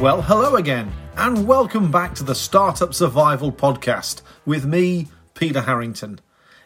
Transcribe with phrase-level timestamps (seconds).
[0.00, 6.20] Well, hello again, and welcome back to the Startup Survival Podcast with me, Peter Harrington.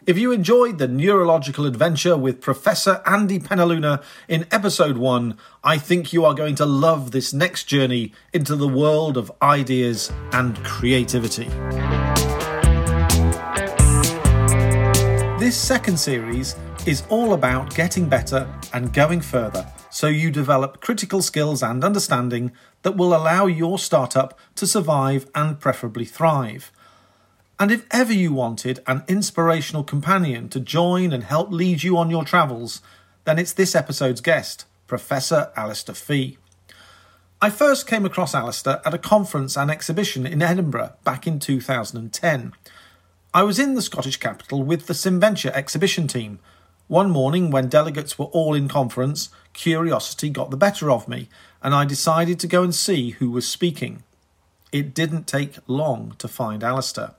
[0.07, 6.13] If you enjoyed the neurological adventure with Professor Andy Penaluna in episode 1, I think
[6.13, 11.49] you are going to love this next journey into the world of ideas and creativity.
[15.43, 21.21] This second series is all about getting better and going further so you develop critical
[21.21, 22.53] skills and understanding
[22.83, 26.71] that will allow your startup to survive and preferably thrive.
[27.59, 32.09] And if ever you wanted an inspirational companion to join and help lead you on
[32.09, 32.81] your travels,
[33.25, 36.37] then it's this episode's guest, Professor Alistair Fee.
[37.41, 42.53] I first came across Alistair at a conference and exhibition in Edinburgh back in 2010.
[43.35, 46.37] I was in the Scottish capital with the Simventure exhibition team.
[46.87, 51.73] One morning, when delegates were all in conference, curiosity got the better of me, and
[51.73, 54.03] I decided to go and see who was speaking.
[54.71, 57.15] It didn't take long to find Alistair.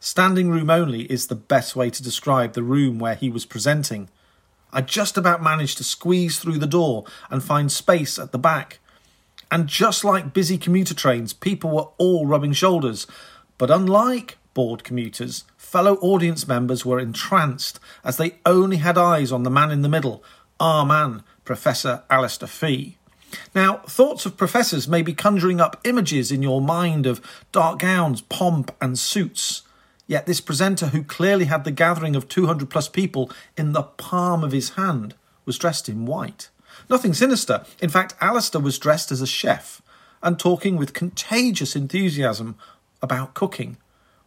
[0.00, 4.08] Standing room only is the best way to describe the room where he was presenting.
[4.72, 8.78] I just about managed to squeeze through the door and find space at the back.
[9.50, 13.06] And just like busy commuter trains, people were all rubbing shoulders.
[13.58, 19.42] But unlike bored commuters, fellow audience members were entranced as they only had eyes on
[19.42, 20.22] the man in the middle,
[20.60, 22.96] our man, Professor Alistair Fee.
[23.54, 28.20] Now, thoughts of professors may be conjuring up images in your mind of dark gowns,
[28.22, 29.62] pomp, and suits.
[30.06, 34.44] Yet this presenter, who clearly had the gathering of 200 plus people in the palm
[34.44, 35.14] of his hand,
[35.44, 36.50] was dressed in white.
[36.90, 37.64] Nothing sinister.
[37.80, 39.80] In fact, Alistair was dressed as a chef
[40.22, 42.56] and talking with contagious enthusiasm
[43.00, 43.76] about cooking.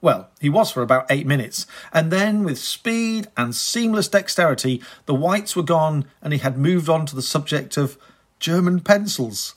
[0.02, 5.16] Well, he was for about eight minutes, and then with speed and seamless dexterity, the
[5.16, 7.98] whites were gone, and he had moved on to the subject of
[8.40, 9.56] German pencils.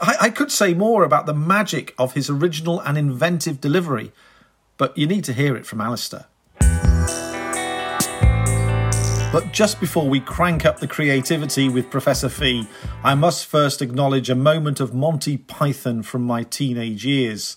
[0.00, 4.12] I, I could say more about the magic of his original and inventive delivery,
[4.76, 6.26] but you need to hear it from Alistair.
[9.32, 12.68] But just before we crank up the creativity with Professor Fee,
[13.02, 17.56] I must first acknowledge a moment of Monty Python from my teenage years.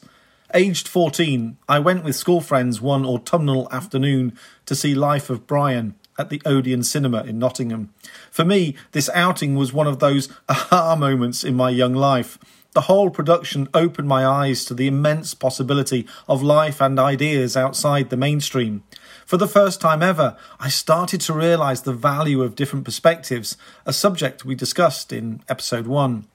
[0.55, 5.95] Aged 14, I went with school friends one autumnal afternoon to see Life of Brian
[6.17, 7.93] at the Odeon Cinema in Nottingham.
[8.31, 12.39] For me, this outing was one of those aha moments in my young life.
[12.71, 18.09] The whole production opened my eyes to the immense possibility of life and ideas outside
[18.09, 18.83] the mainstream.
[19.25, 23.91] For the first time ever, I started to realise the value of different perspectives, a
[23.91, 26.25] subject we discussed in episode 1.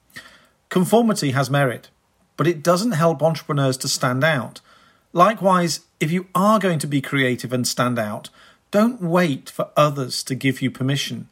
[0.69, 1.89] Conformity has merit
[2.41, 4.61] but it doesn't help entrepreneurs to stand out.
[5.13, 8.31] Likewise, if you are going to be creative and stand out,
[8.71, 11.29] don't wait for others to give you permission.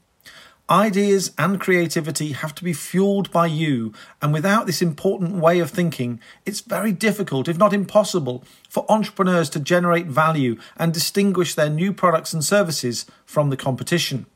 [0.69, 5.71] Ideas and creativity have to be fueled by you, and without this important way of
[5.71, 11.71] thinking, it's very difficult, if not impossible, for entrepreneurs to generate value and distinguish their
[11.71, 14.27] new products and services from the competition.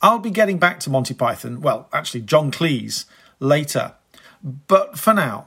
[0.00, 3.06] I'll be getting back to Monty Python, well, actually, John Cleese,
[3.40, 3.94] later.
[4.40, 5.46] But for now,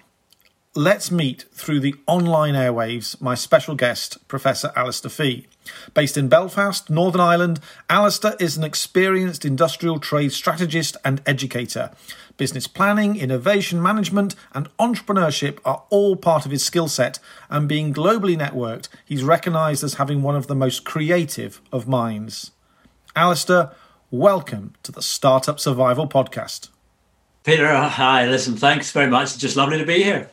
[0.76, 5.48] let's meet through the online airwaves my special guest, Professor Alistair Fee.
[5.94, 7.60] Based in Belfast, Northern Ireland,
[7.90, 11.92] Alistair is an experienced industrial trade strategist and educator.
[12.38, 17.20] Business planning, innovation management, and entrepreneurship are all part of his skill set,
[17.50, 22.52] and being globally networked, he's recognised as having one of the most creative of minds.
[23.16, 23.72] Alistair,
[24.12, 26.70] welcome to the Startup Survival Podcast.
[27.44, 28.28] Peter, hi.
[28.28, 29.30] Listen, thanks very much.
[29.30, 30.30] It's just lovely to be here.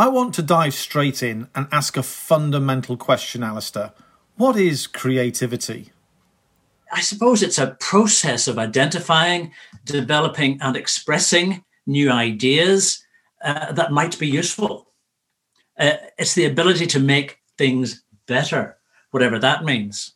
[0.00, 3.92] I want to dive straight in and ask a fundamental question, Alistair.
[4.38, 5.92] What is creativity?
[6.90, 9.52] I suppose it's a process of identifying,
[9.84, 13.04] developing, and expressing new ideas
[13.44, 14.86] uh, that might be useful.
[15.78, 18.78] Uh, it's the ability to make things better,
[19.10, 20.14] whatever that means.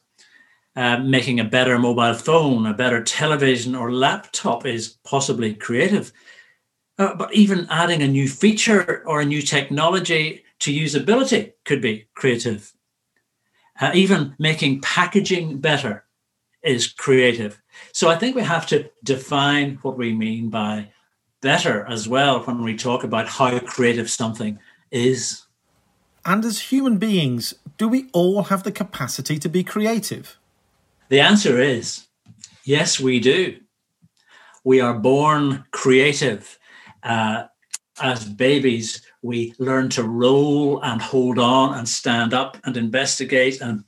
[0.75, 6.11] Uh, making a better mobile phone, a better television or laptop is possibly creative.
[6.99, 12.06] Uh, but even adding a new feature or a new technology to usability could be
[12.14, 12.73] creative.
[13.81, 16.05] Uh, even making packaging better
[16.62, 17.61] is creative.
[17.93, 20.91] So I think we have to define what we mean by
[21.41, 24.58] better as well when we talk about how creative something
[24.91, 25.44] is.
[26.25, 30.38] And as human beings, do we all have the capacity to be creative?
[31.11, 32.06] The answer is
[32.64, 33.58] yes, we do.
[34.64, 36.58] We are born creative
[37.05, 37.45] uh,
[38.01, 43.85] as babies, we learn to roll and hold on and stand up and investigate and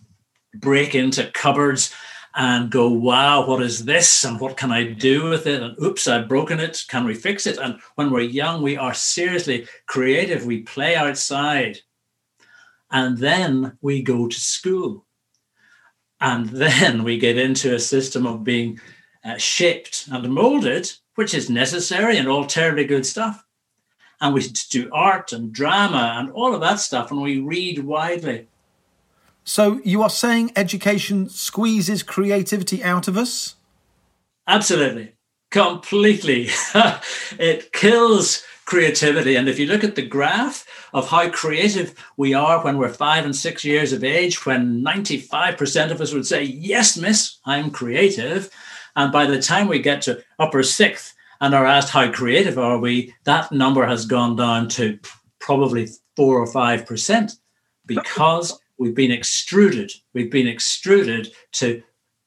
[0.54, 1.92] break into cupboards
[2.36, 4.24] and go, wow, what is this?
[4.24, 5.62] And what can I do with it?
[5.62, 6.84] And oops, I've broken it.
[6.88, 7.58] Can we fix it?
[7.58, 10.44] And when we're young, we are seriously creative.
[10.44, 11.78] We play outside.
[12.90, 15.06] And then we go to school.
[16.20, 18.80] And then we get into a system of being
[19.24, 23.42] uh, shaped and molded, which is necessary and all terribly good stuff
[24.20, 28.48] and we do art and drama and all of that stuff, and we read widely.
[29.44, 33.54] So you are saying education squeezes creativity out of us?
[34.46, 35.12] Absolutely,
[35.50, 36.48] completely.
[37.38, 39.36] it kills creativity.
[39.36, 43.24] And if you look at the graph of how creative we are when we're five
[43.24, 48.50] and six years of age, when 95% of us would say, Yes, miss, I'm creative.
[48.96, 52.78] And by the time we get to upper sixth, and are asked how creative are
[52.78, 54.98] we, that number has gone down to
[55.38, 57.32] probably four or five percent
[57.84, 59.92] because we've been extruded.
[60.12, 61.82] We've been extruded to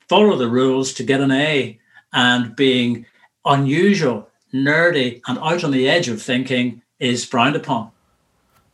[0.08, 1.80] follow the rules to get an A
[2.14, 3.06] and being
[3.46, 7.92] unusual, nerdy, and out on the edge of thinking is frowned upon.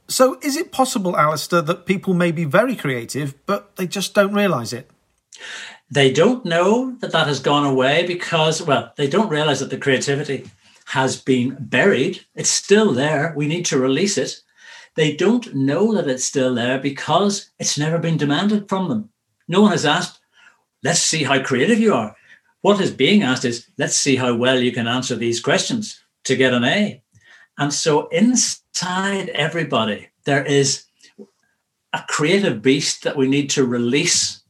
[0.07, 4.33] So, is it possible, Alistair, that people may be very creative, but they just don't
[4.33, 4.89] realize it?
[5.92, 9.78] They don't know that that has gone away because, well, they don't realize that the
[9.78, 10.50] creativity
[10.86, 12.26] has been buried.
[12.36, 13.34] It's still there.
[13.36, 14.42] We need to release it.
[14.96, 19.10] They don't know that it's still there because it's never been demanded from them.
[19.48, 20.20] No one has asked,
[20.84, 22.16] let's see how creative you are.
[22.62, 26.36] What is being asked is, let's see how well you can answer these questions to
[26.36, 27.04] get an A.
[27.58, 30.86] And so inside everybody, there is
[31.94, 34.42] a creative beast that we need to release.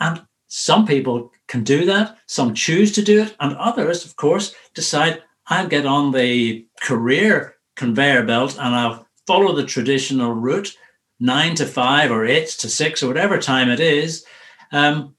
[0.00, 4.54] And some people can do that, some choose to do it, and others, of course,
[4.74, 10.76] decide I'll get on the career conveyor belt and I'll follow the traditional route,
[11.18, 14.26] nine to five or eight to six or whatever time it is.
[14.72, 15.16] Um,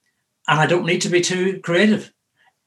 [0.47, 2.13] and I don't need to be too creative.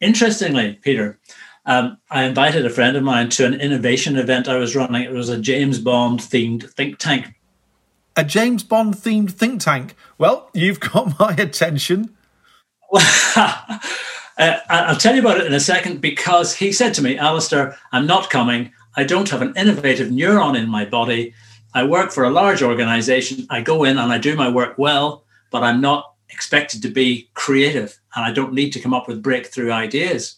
[0.00, 1.20] Interestingly, Peter,
[1.66, 5.04] um, I invited a friend of mine to an innovation event I was running.
[5.04, 7.32] It was a James Bond themed think tank.
[8.16, 9.94] A James Bond themed think tank.
[10.18, 12.15] Well, you've got my attention.
[13.36, 13.78] uh,
[14.38, 18.06] I'll tell you about it in a second because he said to me, Alistair, I'm
[18.06, 18.72] not coming.
[18.96, 21.34] I don't have an innovative neuron in my body.
[21.74, 23.46] I work for a large organization.
[23.50, 27.28] I go in and I do my work well, but I'm not expected to be
[27.34, 30.36] creative and I don't need to come up with breakthrough ideas.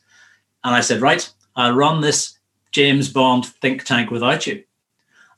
[0.65, 2.39] And I said, Right, I'll run this
[2.73, 4.65] James Bond think tank without you.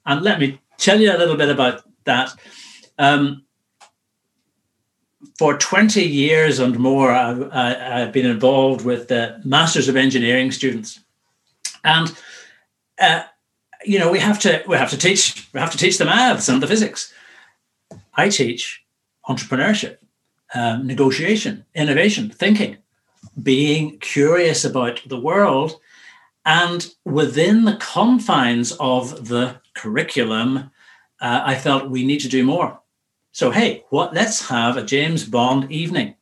[0.07, 2.35] And let me tell you a little bit about that.
[2.99, 3.45] Um,
[5.41, 11.01] for 20 years and more, I've, I've been involved with the Masters of Engineering students,
[11.83, 12.15] and
[13.01, 13.23] uh,
[13.83, 16.51] you know we have to we have to teach we have to teach the maths
[16.51, 17.15] and the physics.
[18.13, 18.85] I teach
[19.31, 19.97] entrepreneurship,
[20.55, 22.77] um, negotiation, innovation, thinking,
[23.43, 25.81] being curious about the world,
[26.45, 30.71] and within the confines of the curriculum,
[31.23, 32.79] uh, I felt we need to do more.
[33.41, 34.13] So, hey, what?
[34.13, 36.15] Let's have a James Bond evening.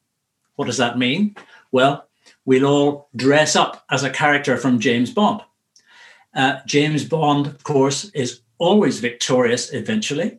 [0.55, 1.35] What does that mean?
[1.73, 2.07] Well,
[2.45, 5.41] we'll all dress up as a character from James Bond.
[6.33, 10.39] Uh, James Bond, of course, is always victorious eventually.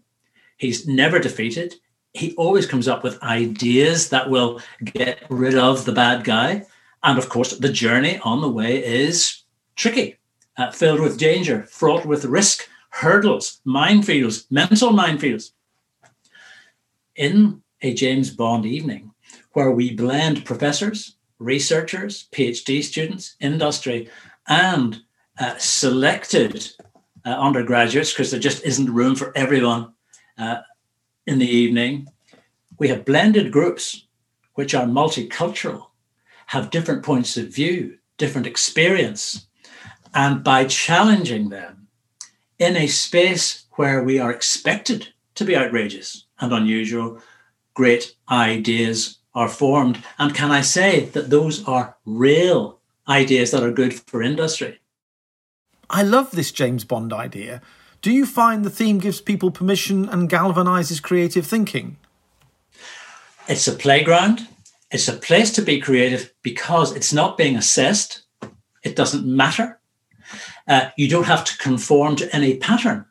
[0.56, 1.76] He's never defeated.
[2.14, 6.66] He always comes up with ideas that will get rid of the bad guy.
[7.04, 9.44] And of course, the journey on the way is
[9.76, 10.16] tricky,
[10.56, 15.52] uh, filled with danger, fraught with risk, hurdles, minefields, mental minefields
[17.20, 19.12] in a James Bond evening
[19.52, 24.10] where we blend professors, researchers, PhD students, industry,
[24.48, 25.02] and
[25.38, 26.72] uh, selected
[27.26, 29.94] uh, undergraduates, because there just isn't room for everyone
[30.38, 30.62] uh,
[31.28, 32.08] in the evening.
[32.80, 34.08] We have blended groups
[34.54, 35.88] which are multicultural,
[36.48, 39.48] have different points of view, different experience.
[40.14, 41.88] And by challenging them
[42.58, 47.22] in a space where we are expected to be outrageous, and unusual,
[47.74, 50.04] great ideas are formed.
[50.18, 54.80] And can I say that those are real ideas that are good for industry?
[55.90, 57.62] I love this James Bond idea.
[58.02, 61.98] Do you find the theme gives people permission and galvanizes creative thinking?
[63.48, 64.48] It's a playground.
[64.92, 68.22] It's a place to be creative because it's not being assessed.
[68.84, 69.80] It doesn't matter.
[70.68, 73.06] Uh, you don't have to conform to any pattern.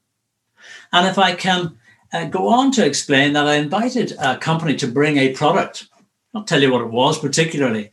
[0.93, 1.79] And if I can
[2.12, 5.88] uh, go on to explain that I invited a company to bring a product.
[6.35, 7.91] I'll tell you what it was particularly.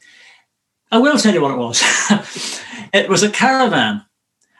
[0.92, 1.82] I will tell you what it was.
[2.94, 4.06] it was a caravan,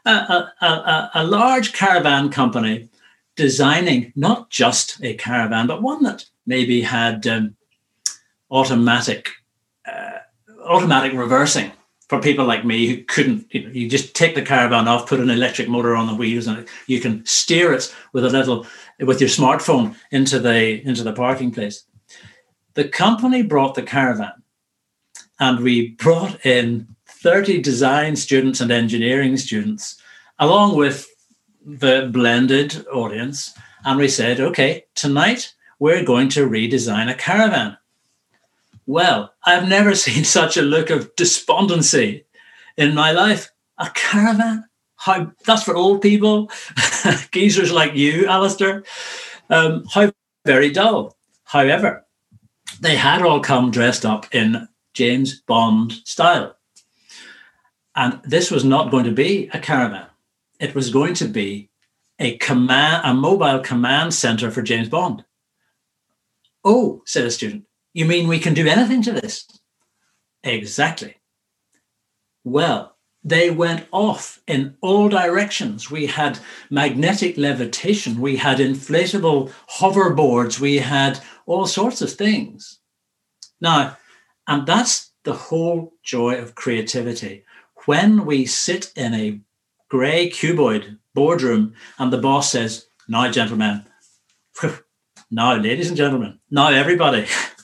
[0.06, 2.90] a, a, a, a large caravan company
[3.36, 7.56] designing not just a caravan, but one that maybe had um,
[8.52, 9.30] automatic
[9.86, 10.20] uh,
[10.64, 11.72] automatic reversing
[12.08, 13.54] for people like me who couldn't.
[13.54, 16.48] You, know, you just take the caravan off, put an electric motor on the wheels,
[16.48, 18.66] and you can steer it with a little
[19.00, 21.86] with your smartphone into the into the parking place.
[22.76, 24.44] The company brought the caravan,
[25.40, 30.00] and we brought in 30 design students and engineering students,
[30.40, 31.08] along with
[31.66, 33.58] the blended audience.
[33.84, 37.78] And we said, okay, tonight we're going to redesign a caravan.
[38.86, 42.26] Well, I've never seen such a look of despondency
[42.78, 43.52] in my life.
[43.78, 44.66] A caravan?
[44.98, 46.50] How that's for old people,
[47.32, 48.84] geezers like you, Alistair.
[49.50, 50.12] Um, how
[50.46, 51.16] very dull.
[51.44, 52.06] However,
[52.80, 56.56] they had all come dressed up in James Bond style.
[57.96, 60.08] And this was not going to be a caravan.
[60.60, 61.70] It was going to be
[62.20, 65.24] a command, a mobile command center for James Bond.
[66.64, 67.66] Oh, said a student,
[67.96, 69.48] you mean we can do anything to this?
[70.44, 71.16] Exactly.
[72.44, 75.90] Well, they went off in all directions.
[75.90, 76.38] We had
[76.70, 82.80] magnetic levitation, we had inflatable hoverboards, we had all sorts of things.
[83.62, 83.98] Now,
[84.46, 87.46] and that's the whole joy of creativity.
[87.86, 89.40] When we sit in a
[89.90, 93.86] grey cuboid boardroom and the boss says, Now, gentlemen,
[95.32, 97.26] now, ladies and gentlemen, now, everybody,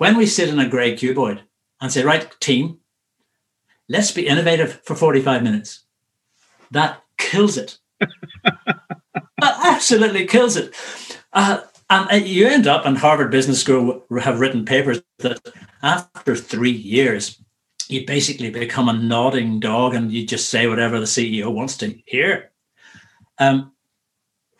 [0.00, 1.40] when we sit in a grey cuboid
[1.78, 2.78] and say, Right, team,
[3.86, 5.84] let's be innovative for 45 minutes,
[6.70, 7.76] that kills it.
[8.00, 8.80] that
[9.42, 10.74] absolutely kills it.
[11.34, 15.38] Uh, and uh, you end up, and Harvard Business School have written papers that
[15.82, 17.38] after three years,
[17.88, 21.94] you basically become a nodding dog and you just say whatever the CEO wants to
[22.06, 22.52] hear.
[23.38, 23.72] Um,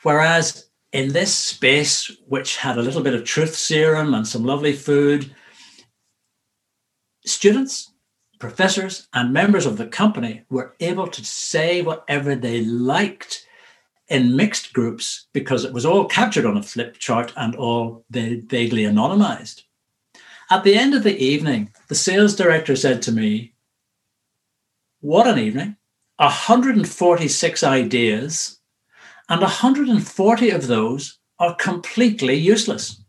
[0.02, 4.72] whereas in this space, which had a little bit of truth serum and some lovely
[4.72, 5.34] food,
[7.24, 7.92] students,
[8.38, 13.46] professors, and members of the company were able to say whatever they liked
[14.08, 18.82] in mixed groups because it was all captured on a flip chart and all vaguely
[18.82, 19.62] anonymized.
[20.50, 23.54] At the end of the evening, the sales director said to me,
[25.00, 25.76] What an evening!
[26.16, 28.59] 146 ideas,
[29.30, 33.02] and 140 of those are completely useless.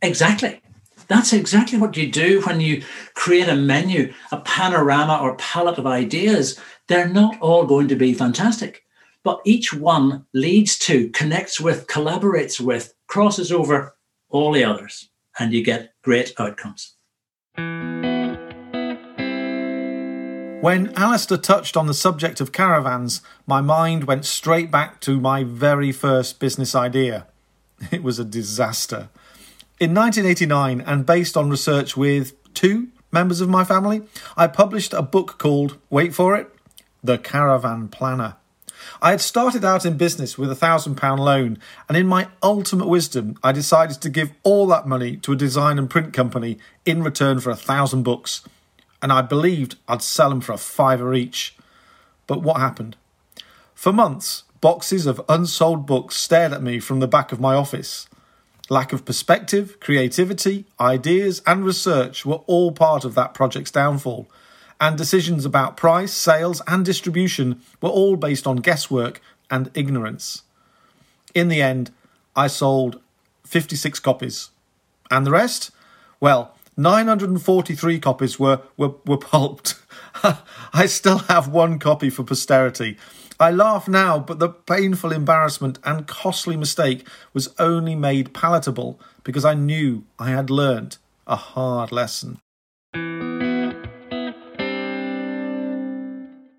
[0.00, 0.62] Exactly.
[1.08, 2.82] That's exactly what you do when you
[3.14, 6.58] create a menu, a panorama or palette of ideas.
[6.86, 8.84] They're not all going to be fantastic
[9.28, 13.94] but each one leads to, connects with, collaborates with, crosses over
[14.30, 16.94] all the others, and you get great outcomes.
[20.60, 25.44] When Alistair touched on the subject of caravans, my mind went straight back to my
[25.44, 27.28] very first business idea.
[27.92, 29.08] It was a disaster.
[29.78, 34.02] In 1989, and based on research with two members of my family,
[34.36, 36.52] I published a book called, wait for it,
[37.04, 38.34] The Caravan Planner.
[39.00, 42.88] I had started out in business with a thousand pound loan, and in my ultimate
[42.88, 47.04] wisdom, I decided to give all that money to a design and print company in
[47.04, 48.42] return for a thousand books,
[49.02, 51.56] and I believed I'd sell them for a fiver each.
[52.26, 52.96] But what happened?
[53.74, 58.08] For months, boxes of unsold books stared at me from the back of my office.
[58.68, 64.28] Lack of perspective, creativity, ideas, and research were all part of that project's downfall
[64.80, 70.42] and decisions about price, sales, and distribution were all based on guesswork and ignorance.
[71.34, 71.90] In the end,
[72.36, 73.00] I sold
[73.44, 74.50] 56 copies.
[75.10, 75.70] And the rest?
[76.20, 79.74] Well, 943 copies were, were, were pulped.
[80.72, 82.96] I still have one copy for posterity.
[83.40, 87.04] I laugh now, but the painful embarrassment and costly mistake
[87.34, 92.38] was only made palatable because I knew I had learnt a hard lesson.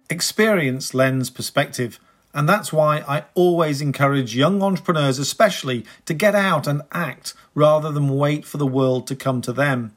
[0.10, 1.98] Experience lends perspective,
[2.34, 7.90] and that's why I always encourage young entrepreneurs, especially, to get out and act rather
[7.90, 9.96] than wait for the world to come to them.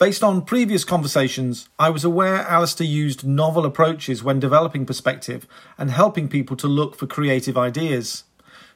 [0.00, 5.90] Based on previous conversations, I was aware Alistair used novel approaches when developing perspective and
[5.90, 8.24] helping people to look for creative ideas.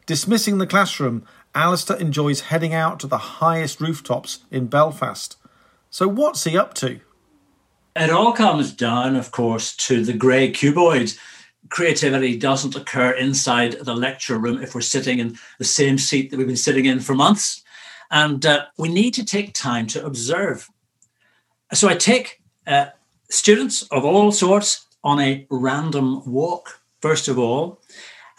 [0.04, 5.38] Dismissing the classroom, Alistair enjoys heading out to the highest rooftops in Belfast.
[5.88, 7.00] So, what's he up to?
[7.96, 11.18] It all comes down, of course, to the grey cuboid.
[11.70, 16.36] Creativity doesn't occur inside the lecture room if we're sitting in the same seat that
[16.36, 17.64] we've been sitting in for months.
[18.10, 20.68] And uh, we need to take time to observe.
[21.72, 22.86] So I take uh,
[23.30, 27.80] students of all sorts on a random walk, first of all,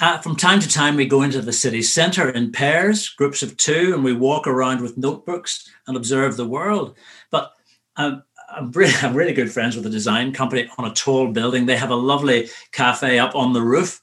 [0.02, 3.56] Uh, from time to time, we go into the city centre in pairs, groups of
[3.56, 6.98] two, and we walk around with notebooks and observe the world.
[7.32, 7.54] But
[7.96, 11.66] um, I'm, really, I'm really good friends with a design company on a tall building.
[11.66, 14.02] They have a lovely cafe up on the roof,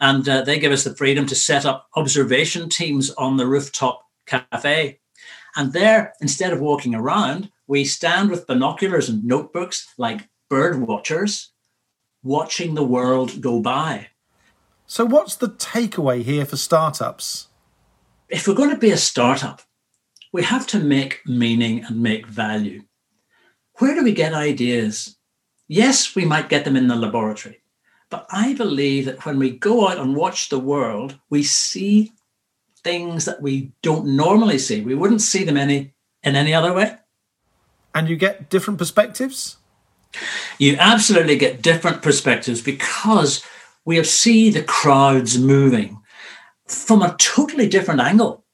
[0.00, 4.06] and uh, they give us the freedom to set up observation teams on the rooftop
[4.26, 5.00] cafe.
[5.56, 11.52] And there, instead of walking around, we stand with binoculars and notebooks like bird watchers,
[12.22, 14.08] watching the world go by.
[14.86, 17.48] So, what's the takeaway here for startups?
[18.28, 19.62] If we're going to be a startup,
[20.32, 22.82] we have to make meaning and make value.
[23.78, 25.16] Where do we get ideas?
[25.68, 27.60] Yes, we might get them in the laboratory,
[28.10, 32.12] but I believe that when we go out and watch the world, we see
[32.84, 34.80] things that we don't normally see.
[34.80, 36.96] We wouldn't see them any in any other way.
[37.96, 39.56] And you get different perspectives?
[40.58, 43.42] You absolutely get different perspectives because
[43.86, 45.98] we see the crowds moving
[46.66, 48.44] from a totally different angle.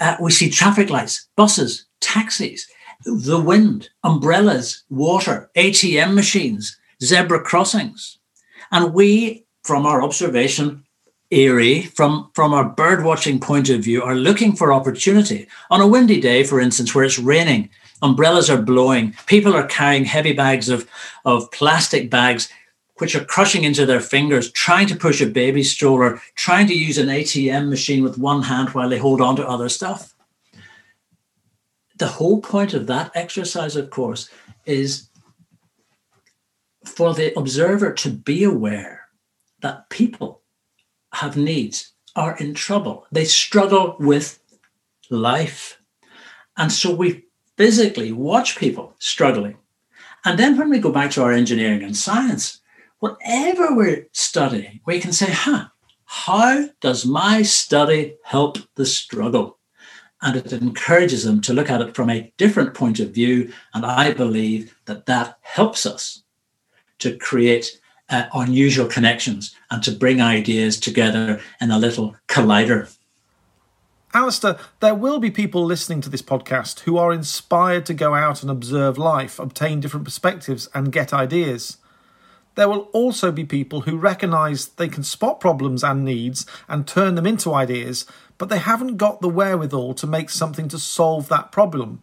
[0.00, 2.66] Uh, we see traffic lights, buses, taxis,
[3.04, 8.18] the wind, umbrellas, water, ATM machines, zebra crossings.
[8.70, 10.84] And we, from our observation,
[11.32, 15.48] eerie, from, from our bird watching point of view, are looking for opportunity.
[15.70, 17.70] On a windy day, for instance, where it's raining,
[18.02, 20.88] umbrellas are blowing, people are carrying heavy bags of,
[21.24, 22.48] of plastic bags
[22.96, 26.98] which are crushing into their fingers, trying to push a baby stroller, trying to use
[26.98, 30.14] an ATM machine with one hand while they hold on to other stuff.
[31.98, 34.30] The whole point of that exercise, of course,
[34.66, 35.08] is
[36.84, 39.08] for the observer to be aware
[39.62, 40.41] that people
[41.12, 44.38] have needs, are in trouble, they struggle with
[45.10, 45.78] life.
[46.56, 47.24] And so we
[47.56, 49.56] physically watch people struggling.
[50.24, 52.60] And then when we go back to our engineering and science,
[53.00, 55.66] whatever we're studying, we can say, huh,
[56.04, 59.58] how does my study help the struggle?
[60.20, 63.52] And it encourages them to look at it from a different point of view.
[63.74, 66.22] And I believe that that helps us
[67.00, 67.80] to create
[68.12, 72.94] uh, unusual connections and to bring ideas together in a little collider.
[74.14, 78.42] Alistair, there will be people listening to this podcast who are inspired to go out
[78.42, 81.78] and observe life, obtain different perspectives, and get ideas.
[82.54, 87.14] There will also be people who recognise they can spot problems and needs and turn
[87.14, 88.04] them into ideas,
[88.36, 92.02] but they haven't got the wherewithal to make something to solve that problem.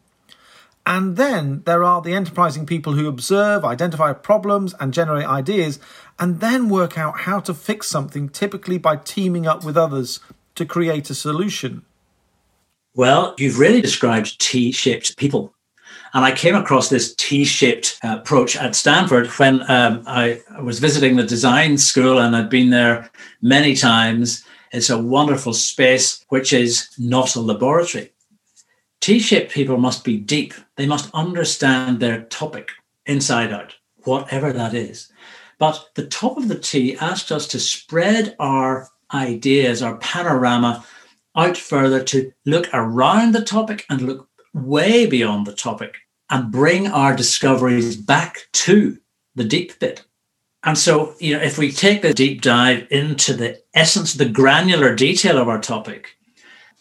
[0.86, 5.80] And then there are the enterprising people who observe, identify problems, and generate ideas,
[6.18, 10.20] and then work out how to fix something, typically by teaming up with others
[10.56, 11.84] to create a solution.
[12.96, 15.54] Well, you've really described T shaped people.
[16.14, 21.16] And I came across this T-shaped uh, approach at Stanford when um, I was visiting
[21.16, 23.10] the design school and I'd been there
[23.42, 24.44] many times.
[24.72, 28.12] It's a wonderful space, which is not a laboratory.
[29.02, 30.54] T-shaped people must be deep.
[30.76, 32.70] They must understand their topic
[33.06, 35.12] inside out, whatever that is.
[35.58, 40.86] But the top of the T asked us to spread our ideas, our panorama
[41.36, 45.96] out further to look around the topic and look way beyond the topic
[46.30, 48.98] and bring our discoveries back to
[49.36, 50.04] the deep bit.
[50.64, 54.94] And so, you know, if we take the deep dive into the essence, the granular
[54.94, 56.18] detail of our topic,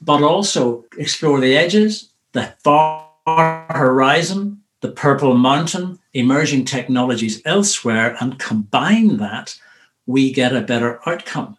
[0.00, 3.08] but also explore the edges, the far
[3.70, 9.58] horizon, the purple mountain, emerging technologies elsewhere, and combine that,
[10.06, 11.58] we get a better outcome.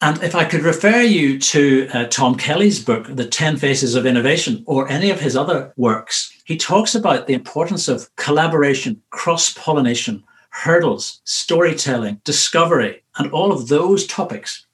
[0.00, 4.06] And if I could refer you to uh, Tom Kelley's book, The 10 Faces of
[4.06, 9.52] Innovation, or any of his other works, he talks about the importance of collaboration, cross
[9.54, 14.66] pollination, hurdles, storytelling, discovery, and all of those topics,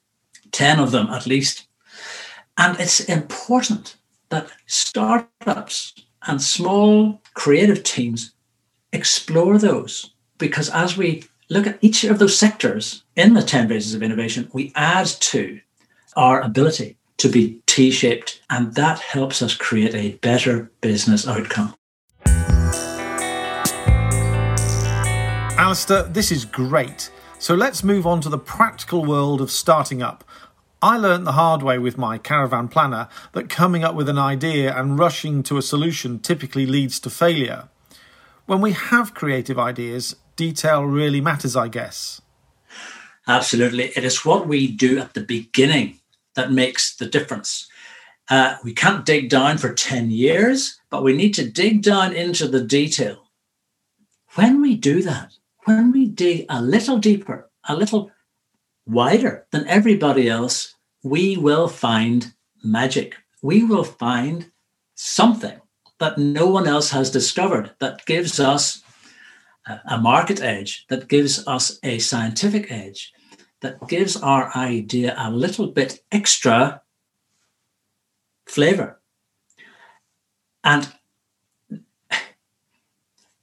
[0.52, 1.68] 10 of them at least.
[2.56, 3.96] And it's important
[4.28, 5.94] that startups
[6.26, 8.32] and small creative teams
[8.92, 13.94] explore those because as we look at each of those sectors in the 10 faces
[13.94, 15.60] of innovation, we add to
[16.16, 21.74] our ability to be T shaped, and that helps us create a better business outcome.
[25.56, 27.10] Alistair, this is great.
[27.38, 30.24] So let's move on to the practical world of starting up.
[30.84, 34.78] I learnt the hard way with my caravan planner that coming up with an idea
[34.78, 37.70] and rushing to a solution typically leads to failure.
[38.44, 42.20] When we have creative ideas, detail really matters, I guess.
[43.26, 43.92] Absolutely.
[43.96, 46.00] It is what we do at the beginning
[46.34, 47.66] that makes the difference.
[48.28, 52.46] Uh, we can't dig down for 10 years, but we need to dig down into
[52.46, 53.30] the detail.
[54.34, 55.32] When we do that,
[55.64, 58.10] when we dig a little deeper, a little
[58.84, 60.73] wider than everybody else,
[61.04, 62.32] we will find
[62.64, 63.14] magic.
[63.42, 64.50] We will find
[64.94, 65.60] something
[66.00, 68.82] that no one else has discovered that gives us
[69.86, 73.12] a market edge, that gives us a scientific edge,
[73.60, 76.82] that gives our idea a little bit extra
[78.46, 79.00] flavor.
[80.62, 80.90] And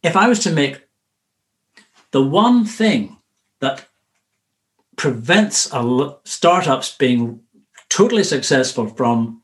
[0.04, 0.88] if I was to make
[2.10, 3.18] the one thing
[3.60, 3.88] that
[4.96, 5.72] prevents
[6.24, 7.42] startups being
[7.92, 9.42] totally successful from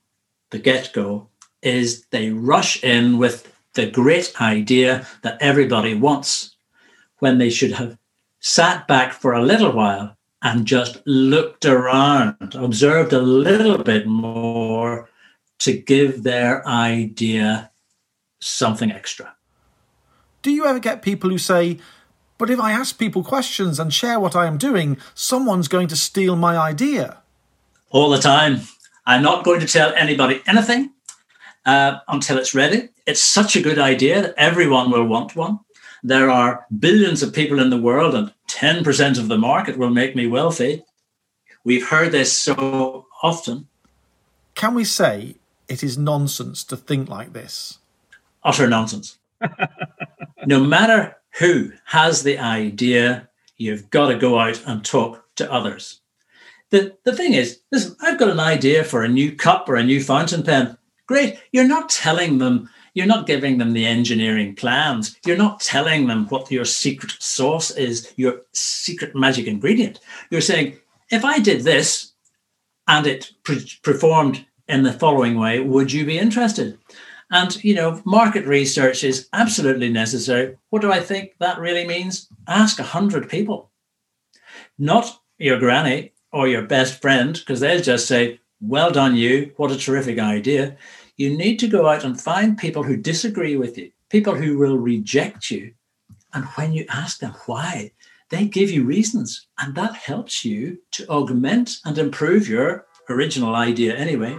[0.52, 1.28] the get-go
[1.62, 6.56] is they rush in with the great idea that everybody wants
[7.20, 7.98] when they should have
[8.40, 15.10] sat back for a little while and just looked around, observed a little bit more
[15.60, 17.70] to give their idea
[18.40, 19.36] something extra.
[20.42, 21.80] Do you ever get people who say,
[22.38, 25.98] but if I ask people questions and share what I am doing, someone's going to
[25.98, 27.18] steal my idea?
[27.89, 28.62] All the time.
[29.06, 30.91] I'm not going to tell anybody anything
[31.65, 32.89] uh, until it's ready.
[33.06, 35.60] It's such a good idea that everyone will want one.
[36.04, 40.15] There are billions of people in the world, and 10% of the market will make
[40.15, 40.84] me wealthy.
[41.63, 43.67] We've heard this so often.
[44.56, 45.36] Can we say
[45.67, 47.80] it is nonsense to think like this?
[48.43, 49.17] Utter nonsense.
[50.45, 56.02] no matter who has the idea, you've got to go out and talk to others.
[56.69, 59.84] The, the thing is, listen, I've got an idea for a new cup or a
[59.84, 60.77] new fountain pen.
[61.08, 61.39] Great.
[61.51, 65.17] You're not telling them, you're not giving them the engineering plans.
[65.25, 69.99] You're not telling them what your secret sauce is, your secret magic ingredient.
[70.30, 70.77] You're saying,
[71.10, 72.12] if I did this
[72.88, 76.77] and it pre- performed in the following way, would you be interested?
[77.32, 80.58] And, you know, market research is absolutely necessary.
[80.69, 82.27] What do I think that really means?
[82.47, 83.69] Ask 100 people,
[84.77, 89.54] not your granny or your best friend, because they'll just say, well done, you.
[89.58, 90.78] What a terrific idea.
[91.16, 94.78] You need to go out and find people who disagree with you, people who will
[94.78, 95.74] reject you.
[96.34, 97.92] And when you ask them why,
[98.30, 99.48] they give you reasons.
[99.60, 104.38] And that helps you to augment and improve your original idea anyway.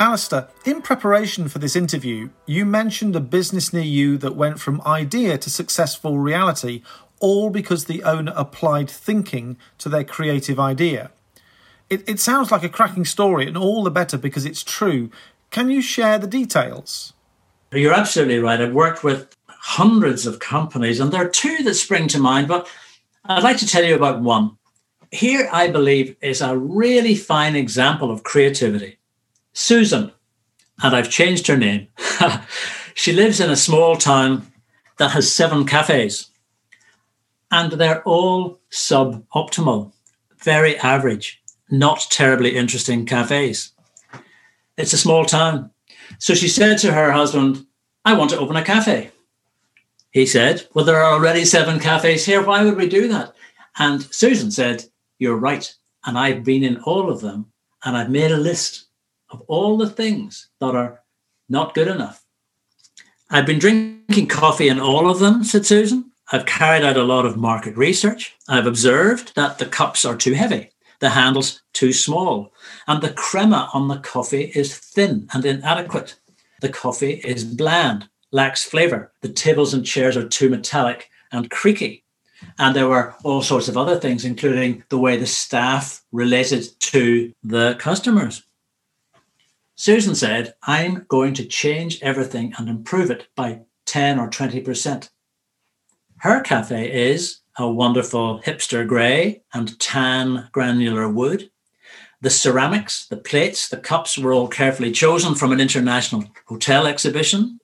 [0.00, 4.82] Alistair, in preparation for this interview, you mentioned a business near you that went from
[4.82, 6.82] idea to successful reality,
[7.24, 11.10] all because the owner applied thinking to their creative idea.
[11.88, 15.10] It, it sounds like a cracking story, and all the better because it's true.
[15.50, 17.14] Can you share the details?
[17.72, 18.60] You're absolutely right.
[18.60, 22.68] I've worked with hundreds of companies, and there are two that spring to mind, but
[23.24, 24.58] I'd like to tell you about one.
[25.10, 28.98] Here, I believe, is a really fine example of creativity.
[29.54, 30.12] Susan,
[30.82, 31.88] and I've changed her name.
[32.94, 34.52] she lives in a small town
[34.98, 36.28] that has seven cafes,
[37.54, 39.92] and they're all suboptimal,
[40.38, 41.40] very average,
[41.70, 43.70] not terribly interesting cafes.
[44.76, 45.70] It's a small town.
[46.18, 47.64] So she said to her husband,
[48.04, 49.12] I want to open a cafe.
[50.10, 52.42] He said, Well, there are already seven cafes here.
[52.42, 53.36] Why would we do that?
[53.78, 54.84] And Susan said,
[55.20, 55.72] You're right.
[56.04, 57.52] And I've been in all of them
[57.84, 58.86] and I've made a list
[59.30, 61.02] of all the things that are
[61.48, 62.24] not good enough.
[63.30, 66.10] I've been drinking coffee in all of them, said Susan.
[66.32, 68.34] I've carried out a lot of market research.
[68.48, 72.52] I've observed that the cups are too heavy, the handles too small,
[72.86, 76.18] and the crema on the coffee is thin and inadequate.
[76.60, 79.12] The coffee is bland, lacks flavor.
[79.20, 82.04] The tables and chairs are too metallic and creaky.
[82.58, 87.32] And there were all sorts of other things, including the way the staff related to
[87.42, 88.42] the customers.
[89.76, 95.08] Susan said, I'm going to change everything and improve it by 10 or 20%.
[96.18, 101.50] Her cafe is a wonderful hipster grey and tan granular wood.
[102.20, 107.60] The ceramics, the plates, the cups were all carefully chosen from an international hotel exhibition.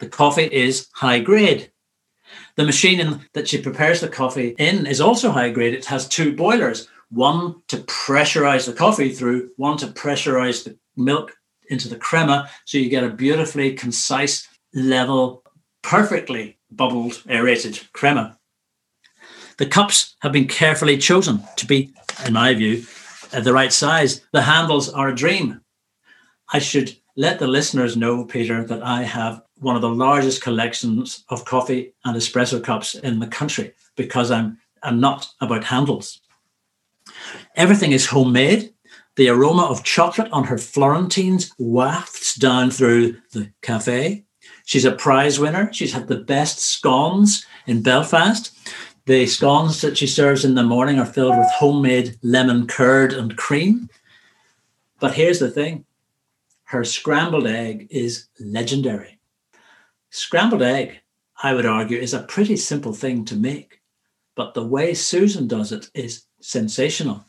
[0.00, 1.70] The coffee is high grade.
[2.56, 5.74] The machine in, that she prepares the coffee in is also high grade.
[5.74, 11.32] It has two boilers one to pressurize the coffee through, one to pressurize the milk
[11.68, 12.48] into the crema.
[12.64, 15.42] So you get a beautifully concise, level,
[15.82, 18.38] perfectly bubbled, aerated crema.
[19.58, 21.92] The cups have been carefully chosen to be,
[22.26, 22.84] in my view,
[23.32, 24.22] the right size.
[24.32, 25.60] The handles are a dream.
[26.52, 31.24] I should let the listeners know, Peter, that I have one of the largest collections
[31.28, 36.20] of coffee and espresso cups in the country because I'm, I'm not about handles.
[37.56, 38.72] Everything is homemade.
[39.16, 44.24] The aroma of chocolate on her Florentines wafts down through the cafe.
[44.64, 45.72] She's a prize winner.
[45.72, 48.52] She's had the best scones in Belfast.
[49.06, 53.36] The scones that she serves in the morning are filled with homemade lemon curd and
[53.36, 53.88] cream.
[55.00, 55.84] But here's the thing
[56.64, 59.18] her scrambled egg is legendary.
[60.10, 61.00] Scrambled egg,
[61.42, 63.80] I would argue, is a pretty simple thing to make,
[64.36, 67.24] but the way Susan does it is sensational.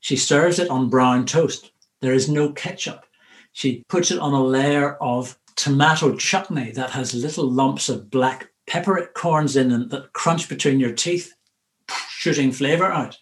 [0.00, 1.72] She serves it on brown toast.
[2.00, 3.04] There is no ketchup.
[3.52, 8.50] She puts it on a layer of tomato chutney that has little lumps of black
[8.66, 11.34] peppercorns in it that crunch between your teeth,
[12.08, 13.18] shooting flavor out.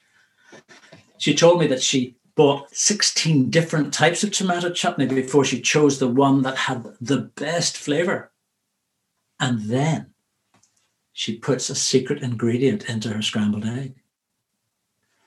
[1.19, 5.99] She told me that she bought 16 different types of tomato chutney before she chose
[5.99, 8.31] the one that had the best flavor.
[9.38, 10.14] And then
[11.12, 13.95] she puts a secret ingredient into her scrambled egg.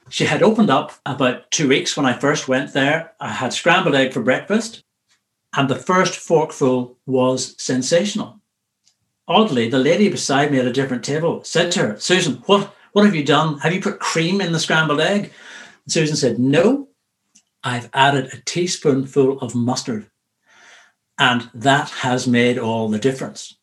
[0.10, 3.14] She had opened up about two weeks when I first went there.
[3.20, 4.84] I had scrambled egg for breakfast,
[5.56, 8.40] and the first forkful was sensational.
[9.28, 13.06] Oddly, the lady beside me at a different table said to her, Susan, what, what
[13.06, 13.60] have you done?
[13.60, 15.32] Have you put cream in the scrambled egg?
[15.86, 16.90] And Susan said, No,
[17.64, 20.10] I've added a teaspoonful of mustard.
[21.18, 23.58] And that has made all the difference,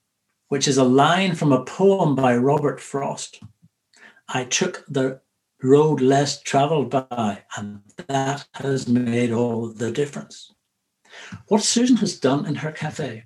[0.49, 3.43] which is a line from a poem by Robert Frost.
[4.29, 5.21] I took the
[5.63, 10.55] road less traveled by, and that has made all the difference.
[11.49, 13.25] What Susan has done in her cafe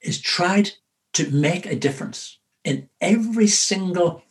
[0.00, 0.70] is tried
[1.14, 4.22] to make a difference in every single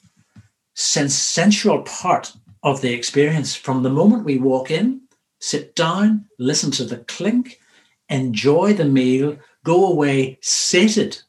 [0.76, 5.04] sensual part of the experience from the moment we walk in
[5.44, 7.60] sit down, listen to the clink,
[8.08, 11.22] enjoy the meal, go away sated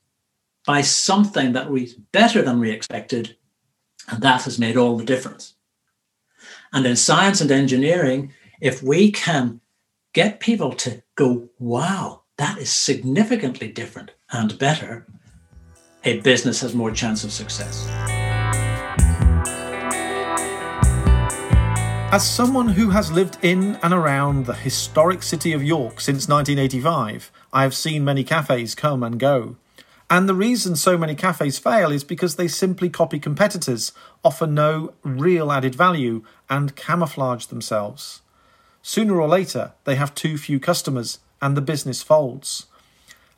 [0.65, 3.37] by something that was better than we expected.
[4.09, 5.55] And that has made all the difference.
[6.73, 9.61] And in science and engineering, if we can
[10.15, 15.07] get people to go, wow, that is significantly different and better,
[16.05, 17.87] a business has more chance of success.
[22.13, 27.33] As someone who has lived in and around the historic city of York since 1985,
[27.53, 29.57] I have seen many cafes come and go.
[30.09, 33.91] And the reason so many cafes fail is because they simply copy competitors,
[34.23, 38.21] offer no real added value, and camouflage themselves.
[38.87, 42.67] Sooner or later, they have too few customers and the business folds.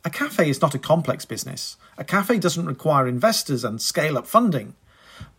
[0.04, 1.76] A cafe is not a complex business.
[1.96, 4.74] A cafe doesn't require investors and scale up funding.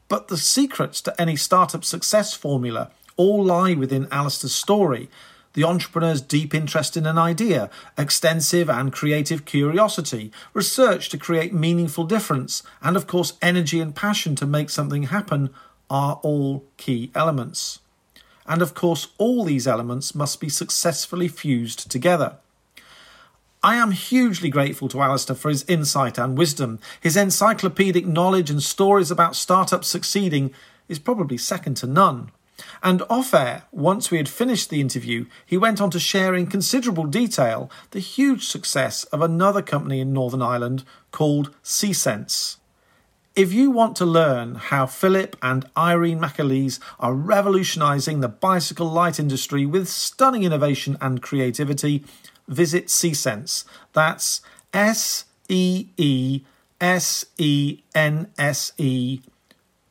[0.07, 5.09] But the secrets to any startup success formula all lie within Alistair's story.
[5.55, 12.05] The entrepreneur's deep interest in an idea, extensive and creative curiosity, research to create meaningful
[12.05, 15.49] difference, and of course, energy and passion to make something happen
[15.89, 17.79] are all key elements.
[18.47, 22.37] And of course, all these elements must be successfully fused together.
[23.63, 26.79] I am hugely grateful to Alistair for his insight and wisdom.
[27.01, 30.53] His encyclopedic knowledge and stories about startups succeeding
[30.87, 32.31] is probably second to none.
[32.81, 36.47] And off air, once we had finished the interview, he went on to share in
[36.47, 42.57] considerable detail the huge success of another company in Northern Ireland called See.Sense.
[43.37, 49.19] If you want to learn how Philip and Irene McAleese are revolutionising the bicycle light
[49.19, 52.03] industry with stunning innovation and creativity,
[52.47, 53.63] visit See.Sense.
[53.93, 54.41] That's
[54.73, 56.41] S E E
[56.81, 59.21] S E N S E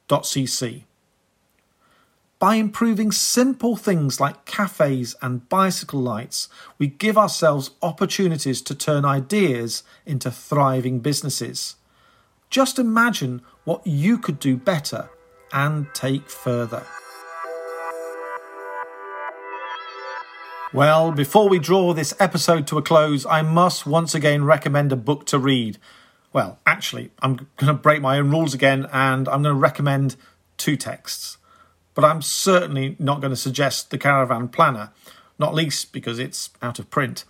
[0.08, 0.82] dot cc.
[2.40, 9.04] By improving simple things like cafes and bicycle lights, we give ourselves opportunities to turn
[9.04, 11.76] ideas into thriving businesses.
[12.50, 15.08] Just imagine what you could do better
[15.52, 16.84] and take further.
[20.72, 24.96] Well, before we draw this episode to a close, I must once again recommend a
[24.96, 25.78] book to read.
[26.32, 30.16] Well, actually, I'm going to break my own rules again and I'm going to recommend
[30.56, 31.38] two texts
[31.96, 34.92] but I'm certainly not going to suggest the Caravan Planner,
[35.38, 37.24] not least because it's out of print.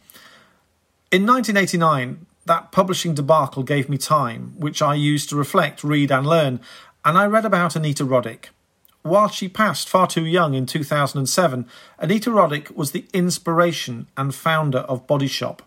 [1.13, 6.27] In 1989, that publishing debacle gave me time, which I used to reflect, read, and
[6.27, 6.61] learn,
[7.05, 8.47] and I read about Anita Roddick.
[9.03, 11.67] While she passed far too young in 2007,
[11.99, 15.63] Anita Roddick was the inspiration and founder of Body Shop.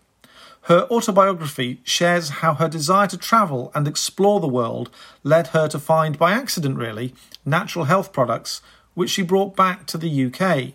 [0.64, 4.90] Her autobiography shares how her desire to travel and explore the world
[5.22, 7.14] led her to find, by accident really,
[7.46, 8.60] natural health products
[8.92, 10.74] which she brought back to the UK.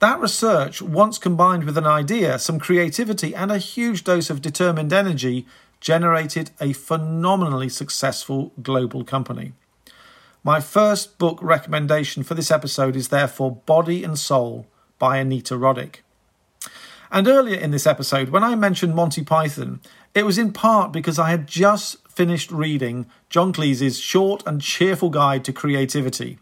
[0.00, 4.94] That research, once combined with an idea, some creativity, and a huge dose of determined
[4.94, 5.46] energy,
[5.78, 9.52] generated a phenomenally successful global company.
[10.42, 14.66] My first book recommendation for this episode is therefore Body and Soul
[14.98, 15.96] by Anita Roddick.
[17.12, 19.82] And earlier in this episode, when I mentioned Monty Python,
[20.14, 25.10] it was in part because I had just finished reading John Cleese's short and cheerful
[25.10, 26.38] guide to creativity.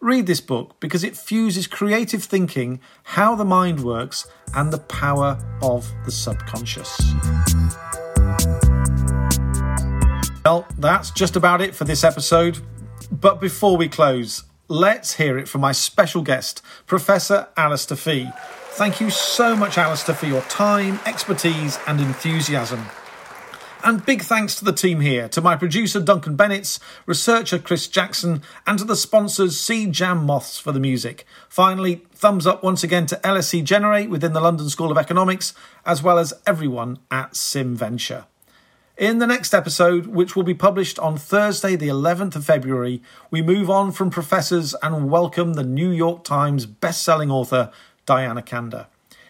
[0.00, 5.38] Read this book because it fuses creative thinking, how the mind works, and the power
[5.62, 7.00] of the subconscious.
[10.44, 12.58] Well, that's just about it for this episode.
[13.10, 18.30] But before we close, let's hear it from my special guest, Professor Alistair Fee.
[18.72, 22.84] Thank you so much, Alistair, for your time, expertise, and enthusiasm.
[23.86, 28.42] And big thanks to the team here, to my producer Duncan Bennetts, researcher Chris Jackson,
[28.66, 31.24] and to the sponsors Seed Jam Moths for the music.
[31.48, 36.02] Finally, thumbs up once again to LSE Generate within the London School of Economics, as
[36.02, 38.24] well as everyone at SimVenture.
[38.96, 43.40] In the next episode, which will be published on Thursday, the 11th of February, we
[43.40, 47.70] move on from professors and welcome the New York Times best-selling author
[48.04, 48.86] Diana Kander.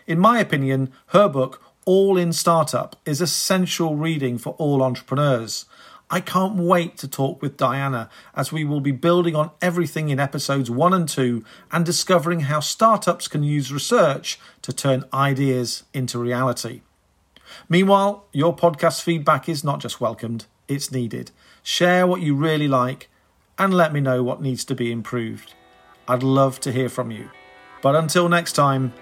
[0.07, 5.67] In my opinion, her book All in Startup is essential reading for all entrepreneurs.
[6.11, 10.19] I can't wait to talk with Diana as we will be building on everything in
[10.19, 16.19] episodes 1 and 2 and discovering how startups can use research to turn ideas into
[16.19, 16.81] reality.
[17.69, 21.31] Meanwhile, your podcast feedback is not just welcomed, it's needed.
[21.63, 23.09] Share what you really like
[23.57, 25.55] and let me know what needs to be improved.
[26.09, 27.31] I'd love to hear from you.
[27.81, 28.93] But until next time,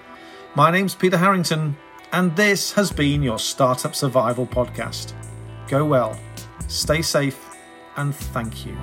[0.54, 1.78] my name's Peter Harrington,
[2.14, 5.14] and this has been your Startup Survival Podcast.
[5.66, 6.16] Go well,
[6.68, 7.50] stay safe,
[7.96, 8.77] and thank you.